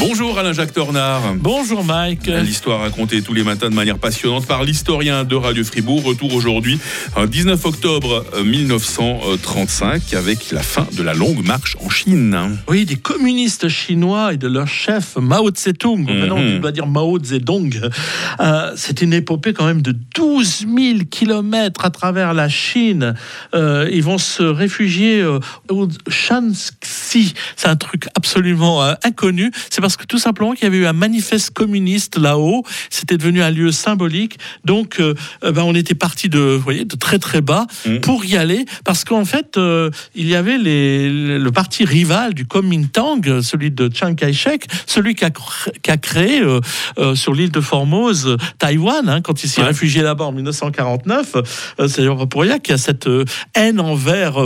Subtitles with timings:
[0.00, 1.22] Bonjour Alain-Jacques Tornard.
[1.36, 2.26] Bonjour Mike.
[2.26, 6.02] L'histoire racontée tous les matins de manière passionnante par l'historien de Radio Fribourg.
[6.04, 6.80] Retour aujourd'hui,
[7.16, 12.58] 19 octobre 1935, avec la fin de la longue marche en Chine.
[12.68, 16.04] Oui, des communistes chinois et de leur chef Mao Tse-tung.
[16.04, 17.80] Maintenant, on doit dire Mao Zedong.
[18.40, 23.14] Euh, C'est une épopée quand même de 12 000 kilomètres à travers la Chine.
[23.54, 25.38] Euh, ils vont se réfugier euh,
[25.70, 27.34] au Shanxi.
[27.56, 29.52] C'est un truc absolument euh, inconnu.
[29.70, 32.62] C'est parce que tout simplement qu'il y avait eu un manifeste communiste là-haut.
[32.88, 34.38] C'était devenu un lieu symbolique.
[34.64, 35.12] Donc, euh,
[35.44, 38.00] euh, ben, on était parti de, vous voyez, de très très bas Mhm.
[38.00, 42.46] pour y aller, parce qu'en fait, euh, il y avait les, le parti rival du
[42.46, 47.52] Kuomintang, celui de Chiang Kai-shek, celui qui a, cr- qui a créé euh, sur l'île
[47.52, 49.66] de Formose Taïwan, hein, quand il s'est Ouais.
[49.66, 51.34] réfugié là-bas en 1949.
[51.36, 53.06] Euh, c'est d'ailleurs pas pour rien qu'il y a cette
[53.54, 54.36] haine envers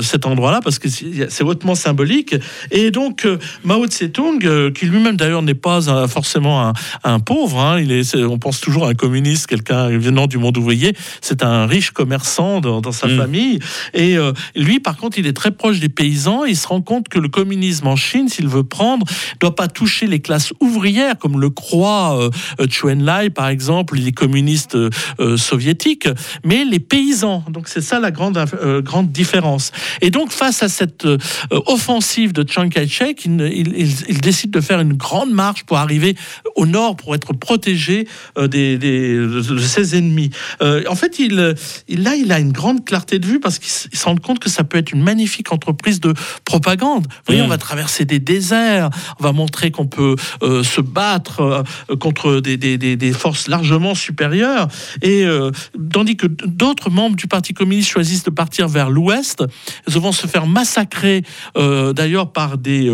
[0.00, 2.34] cet endroit-là, parce que c'est hautement symbolique.
[2.70, 3.26] Et donc,
[3.64, 6.72] Mao Tse-tung, euh, qui lui-même d'ailleurs n'est pas forcément un,
[7.04, 10.56] un pauvre, hein, il est, on pense toujours à un communiste, quelqu'un venant du monde
[10.56, 13.16] ouvrier, c'est un riche commerçant dans, dans sa Mm.
[13.16, 13.58] famille.
[13.94, 16.44] Et euh, lui, par contre, il est très proche des paysans.
[16.44, 19.06] Il se rend compte que le communisme en Chine, s'il veut prendre,
[19.40, 22.30] doit pas toucher les classes ouvrières, comme le croit euh,
[22.60, 26.08] euh, Chou Enlai, par exemple, les communistes euh, soviétiques,
[26.44, 27.44] mais les paysans.
[27.50, 28.38] Donc c'est ça la grande,
[28.82, 29.72] grande différence.
[30.00, 31.06] Et donc face à cette
[31.50, 35.78] offensive de Chiang Kai-shek, il, il- il- il décide de faire une grande marche pour
[35.78, 36.16] arriver
[36.54, 38.06] au nord, pour être protégé
[38.38, 40.30] euh, des, des- de ses ennemis.
[40.62, 41.54] Euh, en fait, il,
[41.88, 44.50] il- là, il a une grande clarté de vue parce qu'il se rend compte que
[44.50, 47.04] ça peut être une magnifique entreprise de propagande.
[47.06, 47.44] Vous voyez, Mm.
[47.46, 51.40] on va traverser des déserts, on va montrer qu'on peut euh, se battre
[51.90, 54.68] euh, contre des, des- forces largement supérieures.
[55.02, 55.24] Et
[55.92, 59.44] tandis que d'autres membres du Parti communiste choisissent de partir vers l'ouest,
[59.88, 61.22] ils vont se faire massacrer
[61.54, 62.90] d'ailleurs par des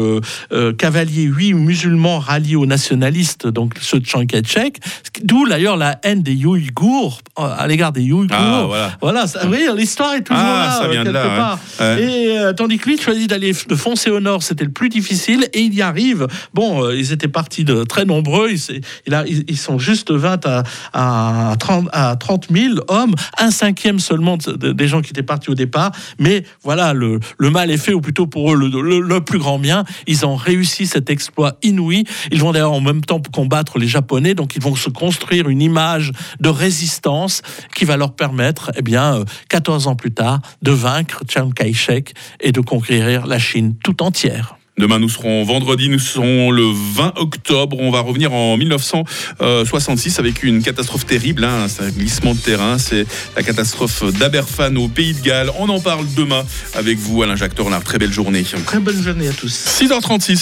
[0.79, 4.79] cavaliers, oui, musulmans ralliés aux nationalistes, donc ceux de Chiang Kai-shek,
[5.25, 8.37] d'où d'ailleurs la haine des Ouïghours euh, à l'égard des Ouïghours.
[8.39, 8.93] Ah, voilà.
[9.01, 11.59] Voilà, ça- oui, l'histoire est toujours Ah, là, quelque part.
[11.81, 12.03] Ouais.
[12.03, 15.47] Et euh, tandis que lui choisit d'aller de foncer au nord, c'était le plus difficile,
[15.53, 16.27] et il y arrive.
[16.55, 20.11] Bon, euh, ils étaient partis de très nombreux, ils, il a- ils, ils sont juste
[20.11, 20.63] 20 à,
[20.93, 25.23] à, 30, à 30 000 hommes, un cinquième seulement de- de- des gens qui étaient
[25.23, 25.93] partis au départ.
[26.19, 29.39] Mais voilà, le, le mal est fait, ou plutôt pour eux, le, le- le plus
[29.39, 29.85] grand bien.
[30.07, 32.05] Ils ont réussi cet exploit inouï.
[32.33, 35.63] Ils vont d'ailleurs en même temps combattre les Japonais, donc ils vont se construire une
[35.63, 37.43] image de résistance
[37.75, 42.13] qui va leur permettre, eh bien, euh, 14 ans plus tard, de vaincre Chiang Kai-shek
[42.41, 44.57] et de conquérir la Chine tout entière.
[44.79, 47.77] Demain, nous serons vendredi, nous serons le 20 octobre.
[47.79, 51.45] On va revenir en 1966 avec une catastrophe terrible.
[51.45, 52.79] Hein, c'est un glissement de terrain.
[52.79, 53.07] C'est
[53.37, 55.51] la catastrophe d'Aberfan au Pays de Galles.
[55.59, 56.43] On en parle demain
[56.75, 57.85] avec vous, Alain-Jacques Tornard.
[57.85, 58.45] Très belle journée.
[58.65, 59.53] Très bonne journée à tous.
[59.53, 60.41] 6h36 sur